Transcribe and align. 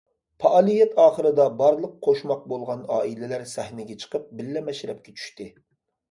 پائالىيەت 0.43 0.93
ئاخىرىدا، 1.01 1.43
بارلىق 1.59 1.91
قوشماق 2.07 2.41
بولغان 2.53 2.81
ئائىلىلەر 2.95 3.43
سەھنىگە 3.51 3.97
چىقىپ، 4.05 4.25
بىللە 4.39 4.65
مەشرەپكە 4.71 5.15
چۈشتى. 5.21 5.47